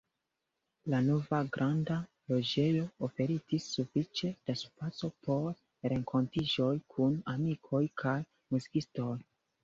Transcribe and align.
La 0.91 0.99
nova 1.07 1.39
granda 1.55 1.97
loĝejo 2.31 2.85
ofertis 3.07 3.67
sufiĉe 3.73 4.29
da 4.47 4.55
spaco 4.61 5.09
por 5.27 5.91
renkontiĝoj 5.93 6.71
kun 6.95 7.19
amikoj 7.35 7.83
kaj 8.05 8.15
muzikistoj. 8.55 9.13